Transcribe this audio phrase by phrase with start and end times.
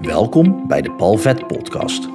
[0.00, 2.08] Welkom bij de Palvet Podcast.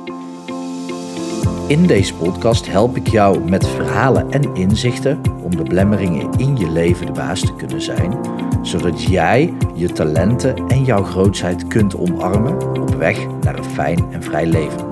[1.67, 6.70] In deze podcast help ik jou met verhalen en inzichten om de blemmeringen in je
[6.70, 8.20] leven de baas te kunnen zijn,
[8.62, 14.24] zodat jij je talenten en jouw grootheid kunt omarmen op weg naar een fijn en
[14.24, 14.90] vrij leven.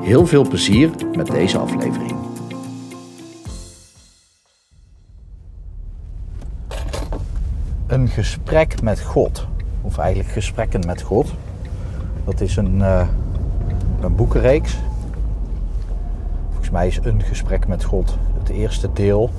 [0.00, 2.14] Heel veel plezier met deze aflevering.
[7.86, 9.46] Een gesprek met God,
[9.82, 11.34] of eigenlijk gesprekken met God.
[12.24, 13.08] Dat is een, uh,
[14.00, 14.78] een boekenreeks.
[16.48, 19.30] Volgens mij is Een Gesprek met God het eerste deel.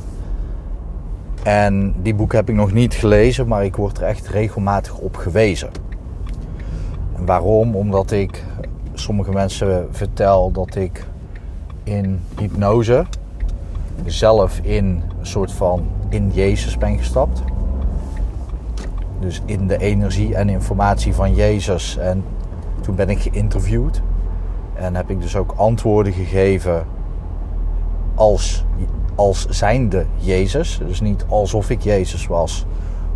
[1.43, 5.15] En die boek heb ik nog niet gelezen, maar ik word er echt regelmatig op
[5.15, 5.69] gewezen.
[7.15, 7.75] En waarom?
[7.75, 8.43] Omdat ik
[8.93, 11.05] sommige mensen vertel dat ik
[11.83, 13.05] in hypnose
[14.05, 14.85] zelf in
[15.19, 17.41] een soort van in Jezus ben gestapt.
[19.19, 21.97] Dus in de energie en informatie van Jezus.
[21.97, 22.23] En
[22.83, 24.01] toen ben ik geïnterviewd.
[24.73, 26.85] En heb ik dus ook antwoorden gegeven
[28.15, 28.65] als,
[29.15, 30.79] als zijnde Jezus.
[30.87, 32.65] Dus niet alsof ik Jezus was,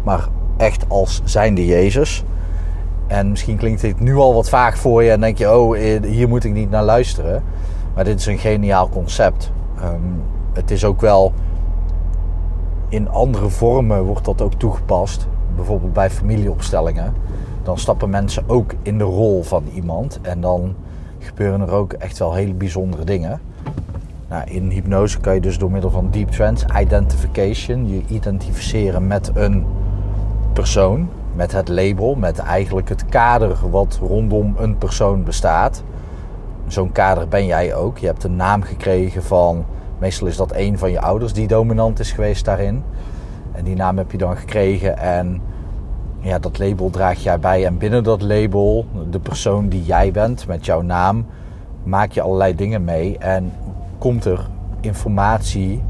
[0.03, 2.23] maar echt als zijnde Jezus.
[3.07, 6.03] En misschien klinkt dit nu al wat vaag voor je en denk je, oh, eh,
[6.03, 7.43] hier moet ik niet naar luisteren.
[7.95, 9.51] Maar dit is een geniaal concept.
[9.83, 10.21] Um,
[10.53, 11.33] het is ook wel
[12.89, 15.27] in andere vormen wordt dat ook toegepast.
[15.55, 17.13] Bijvoorbeeld bij familieopstellingen.
[17.67, 20.19] Dan stappen mensen ook in de rol van iemand.
[20.21, 20.75] En dan
[21.19, 23.41] gebeuren er ook echt wel hele bijzondere dingen.
[24.29, 29.31] Nou, in hypnose kan je dus door middel van deep trance identification je identificeren met
[29.33, 29.65] een
[30.53, 35.83] persoon, met het label, met eigenlijk het kader wat rondom een persoon bestaat.
[36.67, 37.97] Zo'n kader ben jij ook.
[37.97, 39.65] Je hebt een naam gekregen van,
[39.99, 42.83] meestal is dat een van je ouders die dominant is geweest daarin.
[43.51, 45.41] En die naam heb je dan gekregen en
[46.27, 47.65] ja, dat label draag jij bij.
[47.65, 51.25] En binnen dat label, de persoon die jij bent met jouw naam,
[51.83, 53.17] maak je allerlei dingen mee.
[53.17, 53.51] En
[53.97, 54.47] komt er
[54.81, 55.83] informatie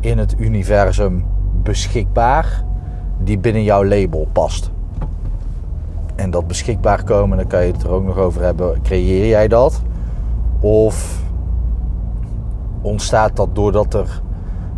[0.00, 1.24] in het universum
[1.62, 2.64] beschikbaar
[3.18, 4.70] die binnen jouw label past.
[6.14, 8.82] En dat beschikbaar komen, dan kan je het er ook nog over hebben.
[8.82, 9.82] Creëer jij dat?
[10.60, 11.22] Of
[12.80, 14.22] ontstaat dat doordat er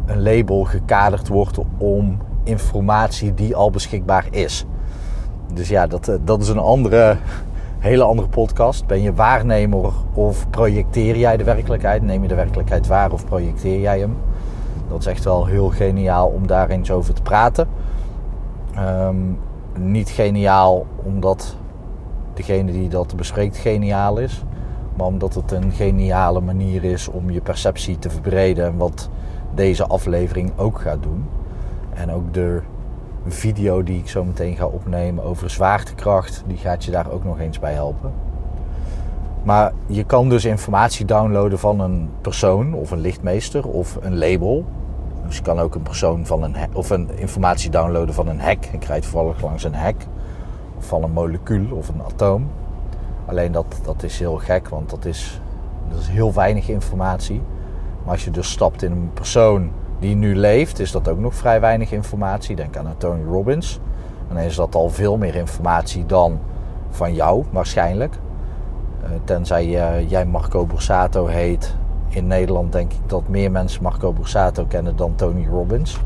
[0.06, 4.66] een label gekaderd wordt om informatie die al beschikbaar is?
[5.54, 7.16] Dus ja, dat, dat is een andere,
[7.78, 8.86] hele andere podcast.
[8.86, 12.02] Ben je waarnemer of projecteer jij de werkelijkheid?
[12.02, 14.16] Neem je de werkelijkheid waar of projecteer jij hem?
[14.88, 17.68] Dat is echt wel heel geniaal om daar eens over te praten.
[18.78, 19.38] Um,
[19.78, 21.56] niet geniaal omdat
[22.34, 24.44] degene die dat bespreekt geniaal is.
[24.96, 28.66] Maar omdat het een geniale manier is om je perceptie te verbreden.
[28.66, 29.08] En wat
[29.54, 31.24] deze aflevering ook gaat doen.
[31.94, 32.60] En ook de
[33.32, 37.38] video die ik zo meteen ga opnemen over zwaartekracht, die gaat je daar ook nog
[37.38, 38.12] eens bij helpen.
[39.42, 44.64] Maar je kan dus informatie downloaden van een persoon of een lichtmeester of een label.
[45.26, 48.68] Dus je kan ook een persoon van een of een informatie downloaden van een hek.
[48.72, 50.06] Ik rijd toevallig langs een hek.
[50.78, 52.50] Of van een molecuul of een atoom.
[53.26, 55.40] Alleen dat, dat is heel gek, want dat is,
[55.88, 57.42] dat is heel weinig informatie.
[58.02, 61.34] Maar als je dus stapt in een persoon die nu leeft, is dat ook nog
[61.34, 62.56] vrij weinig informatie.
[62.56, 63.80] Denk aan Tony Robbins.
[64.28, 66.38] Dan is dat al veel meer informatie dan
[66.90, 68.18] van jou waarschijnlijk.
[69.02, 71.76] Uh, tenzij uh, jij Marco Borsato heet.
[72.08, 76.00] In Nederland denk ik dat meer mensen Marco Borsato kennen dan Tony Robbins.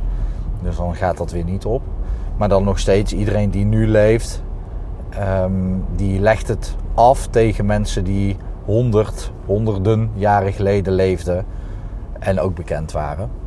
[0.63, 1.83] Dus dan gaat dat weer niet op.
[2.37, 4.43] Maar dan nog steeds, iedereen die nu leeft,
[5.43, 11.45] um, die legt het af tegen mensen die honderd, honderden jaren geleden leefden
[12.19, 13.40] en ook bekend waren.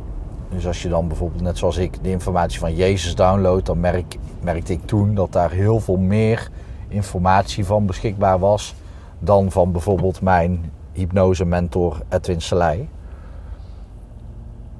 [0.54, 4.16] Dus als je dan bijvoorbeeld, net zoals ik, de informatie van Jezus downloadt, dan merk,
[4.40, 6.50] merkte ik toen dat daar heel veel meer
[6.88, 8.74] informatie van beschikbaar was
[9.18, 12.88] dan van bijvoorbeeld mijn hypnose-mentor Edwin Selei.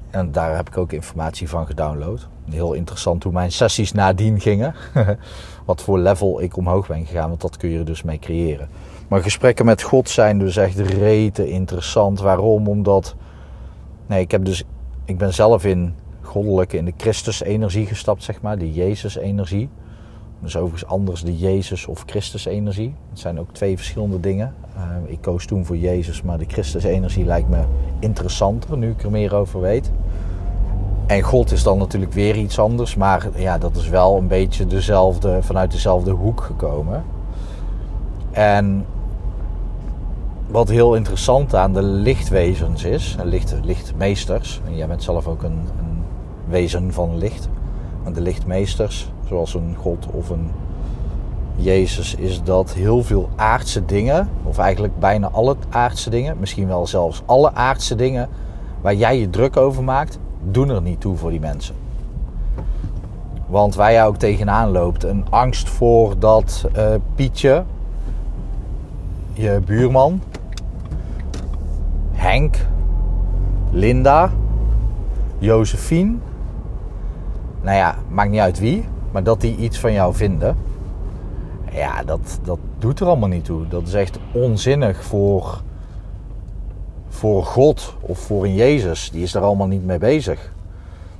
[0.09, 2.27] En daar heb ik ook informatie van gedownload.
[2.49, 4.75] Heel interessant hoe mijn sessies nadien gingen.
[5.65, 8.69] Wat voor level ik omhoog ben gegaan, want dat kun je er dus mee creëren.
[9.07, 12.19] Maar gesprekken met God zijn dus echt rete interessant.
[12.19, 12.67] Waarom?
[12.67, 13.15] Omdat.
[14.07, 14.63] Nee, ik heb dus
[15.05, 19.69] ik ben zelf in goddelijke, in de Christus-energie gestapt, zeg maar, de Jezus-energie.
[20.39, 22.93] Dus overigens anders de Jezus- of Christus-energie.
[23.09, 24.55] Het zijn ook twee verschillende dingen.
[24.77, 27.63] Uh, ik koos toen voor Jezus, maar de Christus-energie lijkt me
[27.99, 29.91] interessanter, nu ik er meer over weet.
[31.05, 34.67] En God is dan natuurlijk weer iets anders, maar ja, dat is wel een beetje
[34.67, 37.03] dezelfde, vanuit dezelfde hoek gekomen.
[38.31, 38.85] En
[40.47, 45.59] wat heel interessant aan de lichtwezens is, licht, lichtmeesters, en jij bent zelf ook een,
[45.79, 46.03] een
[46.47, 47.49] wezen van licht,
[48.03, 50.51] maar de lichtmeesters, zoals een god of een
[51.55, 56.87] Jezus is dat heel veel aardse dingen, of eigenlijk bijna alle aardse dingen, misschien wel
[56.87, 58.29] zelfs alle aardse dingen
[58.81, 60.19] waar jij je druk over maakt,
[60.51, 61.75] doen er niet toe voor die mensen.
[63.47, 67.63] Want waar jij ook tegenaan loopt, een angst voor dat uh, Pietje,
[69.33, 70.21] je buurman,
[73.71, 74.31] Linda,
[75.37, 76.15] Josephine,
[77.61, 80.57] nou ja, maakt niet uit wie, maar dat die iets van jou vinden.
[81.71, 83.67] Ja, dat, dat doet er allemaal niet toe.
[83.67, 85.61] Dat is echt onzinnig voor,
[87.07, 89.11] voor God of voor een Jezus.
[89.11, 90.53] Die is daar allemaal niet mee bezig.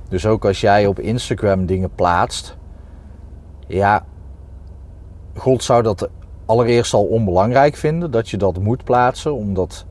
[0.08, 2.56] Dus ook als jij op Instagram dingen plaatst,
[3.66, 4.04] ja,
[5.34, 6.08] God zou dat
[6.46, 9.84] allereerst al onbelangrijk vinden dat je dat moet plaatsen, omdat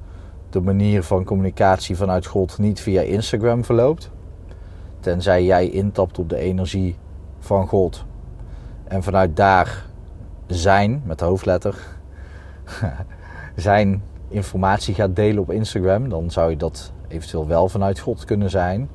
[0.56, 4.12] de manier van communicatie vanuit God niet via Instagram verloopt.
[5.00, 6.96] Tenzij jij intapt op de energie
[7.40, 8.06] van God
[8.84, 9.86] en vanuit daar
[10.48, 11.76] zijn, met de hoofdletter,
[13.56, 18.50] zijn informatie gaat delen op Instagram, dan zou je dat eventueel wel vanuit God kunnen
[18.50, 18.90] zijn.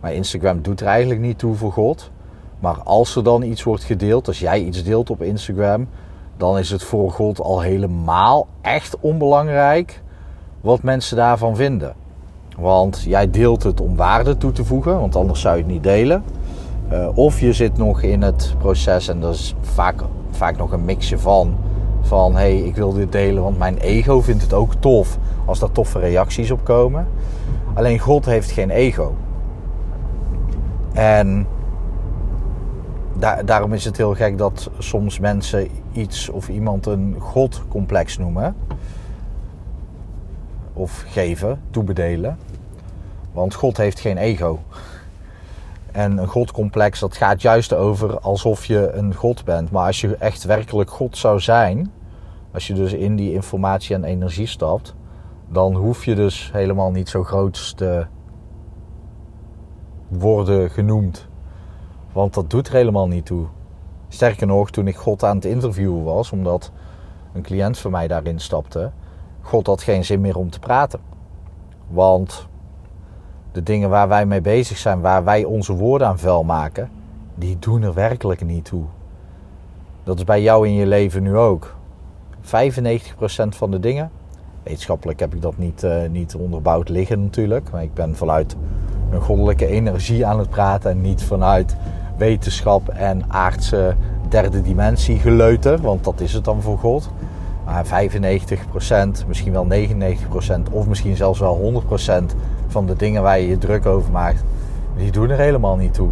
[0.00, 2.10] Maar Instagram doet er eigenlijk niet toe voor God.
[2.58, 5.88] Maar als er dan iets wordt gedeeld, als jij iets deelt op Instagram,
[6.36, 10.02] dan is het voor God al helemaal echt onbelangrijk
[10.60, 11.94] wat mensen daarvan vinden.
[12.58, 15.82] Want jij deelt het om waarde toe te voegen, want anders zou je het niet
[15.82, 16.24] delen.
[16.92, 20.84] Uh, of je zit nog in het proces, en dat is vaak, vaak nog een
[20.84, 21.56] mixje van.
[22.00, 25.58] Van hé, hey, ik wil dit delen, want mijn ego vindt het ook tof als
[25.58, 27.06] daar toffe reacties op komen.
[27.74, 29.14] Alleen God heeft geen ego.
[30.92, 31.46] En
[33.44, 38.56] daarom is het heel gek dat soms mensen iets of iemand een godcomplex noemen.
[40.80, 42.38] Of geven, toebedelen.
[43.32, 44.58] Want God heeft geen ego.
[45.92, 49.70] En een godcomplex, dat gaat juist over alsof je een god bent.
[49.70, 51.92] Maar als je echt werkelijk god zou zijn,
[52.52, 54.94] als je dus in die informatie en energie stapt,
[55.48, 58.06] dan hoef je dus helemaal niet zo groot te
[60.08, 61.28] worden genoemd.
[62.12, 63.46] Want dat doet er helemaal niet toe.
[64.08, 66.72] Sterker nog, toen ik God aan het interviewen was, omdat
[67.32, 68.90] een cliënt van mij daarin stapte,
[69.40, 71.00] God had geen zin meer om te praten.
[71.88, 72.48] Want
[73.52, 76.90] de dingen waar wij mee bezig zijn, waar wij onze woorden aan vuil maken,
[77.34, 78.84] die doen er werkelijk niet toe.
[80.04, 81.76] Dat is bij jou in je leven nu ook.
[82.40, 82.42] 95%
[83.48, 84.10] van de dingen,
[84.62, 88.56] wetenschappelijk heb ik dat niet, uh, niet onderbouwd liggen natuurlijk, maar ik ben vanuit
[89.10, 91.76] een goddelijke energie aan het praten en niet vanuit
[92.16, 93.96] wetenschap en aardse
[94.28, 97.10] derde dimensie geleuten, want dat is het dan voor God.
[97.70, 98.08] Maar
[99.22, 101.82] 95%, misschien wel 99% of misschien zelfs wel
[102.22, 102.24] 100%
[102.66, 104.44] van de dingen waar je je druk over maakt,
[104.96, 106.08] die doen er helemaal niet toe.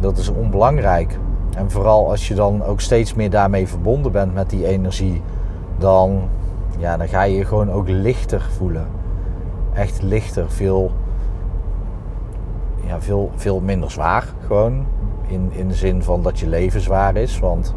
[0.00, 1.18] Dat is onbelangrijk.
[1.56, 5.22] En vooral als je dan ook steeds meer daarmee verbonden bent met die energie,
[5.78, 6.28] dan,
[6.78, 8.86] ja, dan ga je je gewoon ook lichter voelen.
[9.72, 10.92] Echt lichter, veel
[12.86, 14.24] ja, veel, veel minder zwaar.
[14.46, 14.86] Gewoon
[15.26, 17.38] in, in de zin van dat je leven zwaar is.
[17.38, 17.74] Want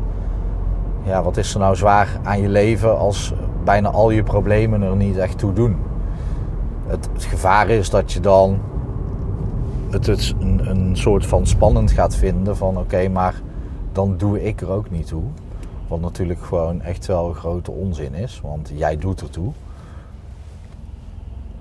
[1.03, 4.95] ja, wat is er nou zwaar aan je leven als bijna al je problemen er
[4.95, 5.77] niet echt toe doen?
[6.87, 8.59] Het, gevaar is dat je dan
[9.89, 13.41] het, het een, een soort van spannend gaat vinden van oké, maar
[13.91, 15.23] dan doe ik er ook niet toe.
[15.87, 19.51] Wat natuurlijk gewoon echt wel een grote onzin is, want jij doet er toe.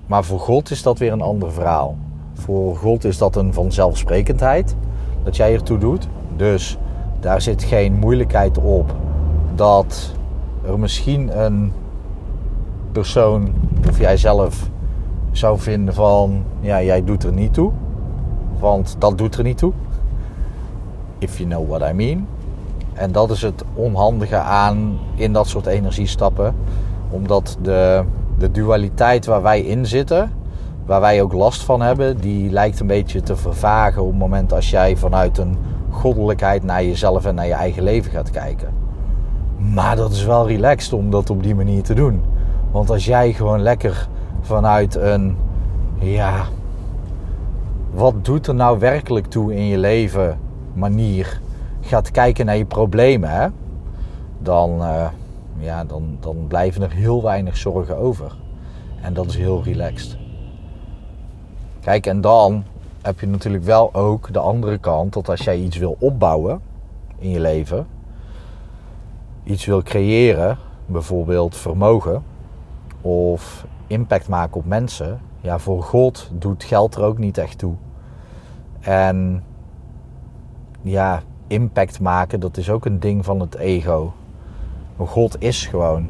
[0.05, 1.97] Maar voor God is dat weer een ander verhaal.
[2.33, 4.75] Voor God is dat een vanzelfsprekendheid
[5.23, 6.07] dat jij ertoe doet.
[6.35, 6.77] Dus
[7.19, 8.95] daar zit geen moeilijkheid op
[9.59, 10.11] dat
[10.65, 11.71] er misschien een
[12.91, 13.53] persoon
[13.89, 14.69] of jij zelf
[15.31, 17.71] zou vinden van ja, jij doet er niet toe.
[18.59, 19.71] Want dat doet er niet toe.
[21.17, 22.27] If you know what I mean.
[22.93, 26.55] En dat is het onhandige aan in dat soort energiestappen.
[27.09, 28.03] Omdat de,
[28.37, 30.31] de dualiteit waar wij in zitten,
[30.85, 34.53] waar wij ook last van hebben, die lijkt een beetje te vervagen op het moment
[34.53, 35.57] als jij vanuit een
[35.89, 38.78] goddelijkheid naar jezelf en naar je eigen leven gaat kijken.
[39.59, 42.21] Maar dat is wel relaxed om dat op die manier te doen.
[42.71, 44.07] Want als jij gewoon lekker
[44.41, 45.37] vanuit een,
[45.99, 46.45] ja,
[47.91, 50.39] wat doet er nou werkelijk toe in je leven
[50.73, 51.41] manier
[51.81, 53.47] gaat kijken naar je problemen, hè?
[54.39, 55.07] Dan, uh,
[55.57, 58.35] ja, dan, dan blijven er heel weinig zorgen over.
[59.01, 60.17] En dat is heel relaxed.
[61.81, 62.63] Kijk, en dan
[63.01, 66.61] heb je natuurlijk wel ook de andere kant dat als jij iets wil opbouwen
[67.17, 67.87] in je leven,
[69.49, 72.23] iets wil creëren, bijvoorbeeld vermogen
[73.01, 77.73] of impact maken op mensen, ja, voor God doet geld er ook niet echt toe.
[78.79, 79.43] En
[80.81, 84.13] ja, impact maken, dat is ook een ding van het ego.
[84.97, 86.07] God is gewoon.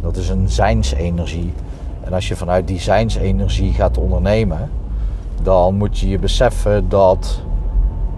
[0.00, 1.52] Dat is een zijnsenergie.
[2.04, 4.70] En als je vanuit die zijnsenergie gaat ondernemen,
[5.42, 7.42] dan moet je je beseffen dat,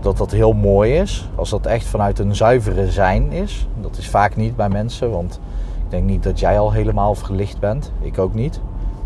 [0.04, 1.28] dat dat heel mooi is.
[1.34, 3.68] Als dat echt vanuit een zuivere zijn is.
[3.80, 5.40] Dat is vaak niet bij mensen, want
[5.84, 7.92] ik denk niet dat jij al helemaal verlicht bent.
[8.00, 8.54] Ik ook niet.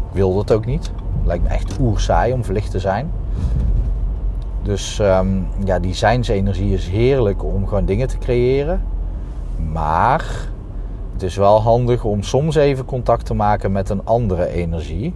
[0.09, 0.91] Ik wil dat ook niet.
[1.25, 3.11] Lijkt me echt oerzaai om verlicht te zijn.
[4.63, 5.29] Dus ehm,
[5.65, 8.83] ja, die zijnsenergie is heerlijk om gewoon dingen te creëren.
[9.73, 10.49] Maar
[11.13, 15.15] het is wel handig om soms even contact te maken met een andere energie.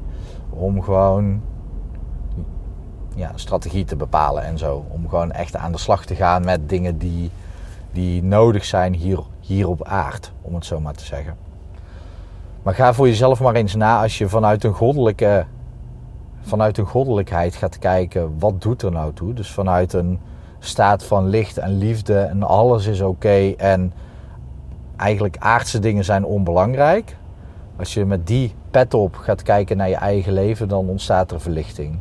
[0.50, 1.40] Om gewoon
[3.14, 4.84] ja, strategie te bepalen en zo.
[4.88, 7.30] Om gewoon echt aan de slag te gaan met dingen die,
[7.92, 11.36] die nodig zijn hier, hier op aard, om het zo maar te zeggen.
[12.62, 15.46] Maar ga voor jezelf maar eens na als je vanuit een goddelijke
[16.42, 19.34] vanuit een goddelijkheid gaat kijken, wat doet er nou toe?
[19.34, 20.18] Dus vanuit een
[20.58, 23.92] staat van licht en liefde en alles is oké en
[24.96, 27.16] eigenlijk aardse dingen zijn onbelangrijk.
[27.78, 31.40] Als je met die pet op gaat kijken naar je eigen leven, dan ontstaat er
[31.40, 31.98] verlichting.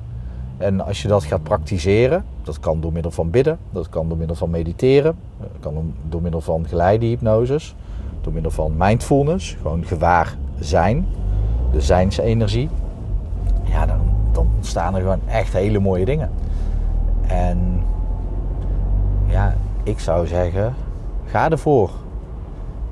[0.61, 4.17] En als je dat gaat praktiseren, dat kan door middel van bidden, dat kan door
[4.17, 5.15] middel van mediteren,
[5.59, 7.75] kan door middel van geleide hypnoses,
[8.21, 11.05] door middel van mindfulness, gewoon gewaar zijn,
[11.71, 12.69] de zijnsenergie.
[13.63, 13.99] Ja, dan,
[14.31, 16.29] dan ontstaan er gewoon echt hele mooie dingen.
[17.27, 17.83] En
[19.27, 20.73] ja, ik zou zeggen,
[21.25, 21.89] ga ervoor.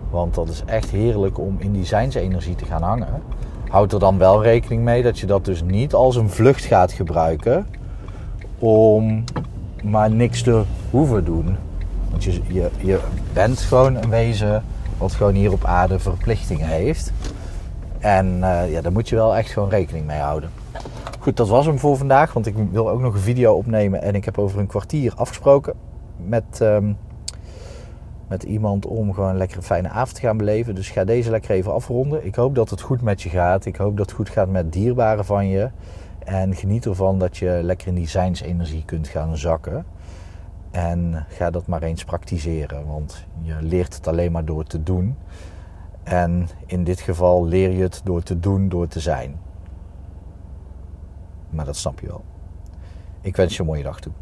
[0.09, 3.07] Want dat is echt heerlijk om in die zijnsenergie te gaan hangen.
[3.69, 6.91] Houd er dan wel rekening mee dat je dat dus niet als een vlucht gaat
[6.91, 7.67] gebruiken
[8.59, 9.23] om
[9.83, 11.55] maar niks te hoeven doen.
[12.09, 12.99] Want je, je, je
[13.33, 14.63] bent gewoon een wezen
[14.97, 17.13] wat gewoon hier op aarde verplichtingen heeft.
[17.99, 20.49] En uh, ja, daar moet je wel echt gewoon rekening mee houden.
[21.19, 24.15] Goed, dat was hem voor vandaag, want ik wil ook nog een video opnemen en
[24.15, 25.73] ik heb over een kwartier afgesproken
[26.27, 26.97] met, um,
[28.29, 30.75] met iemand om gewoon lekker fijne avond te gaan beleven.
[30.75, 32.25] Dus ga deze lekker even afronden.
[32.25, 33.65] Ik hoop dat het goed met je gaat.
[33.65, 35.69] Ik hoop dat het goed gaat met dierbaren van je.
[36.19, 39.85] En geniet ervan dat je lekker in die zijnsenergie kunt gaan zakken.
[40.71, 45.15] En ga dat maar eens praktiseren, want je leert het alleen maar door te doen.
[46.03, 49.39] En in dit geval leer je het door te doen, door te zijn.
[51.49, 52.23] Maar dat snap je wel.
[53.21, 54.13] Ik wens je een mooie dag toe.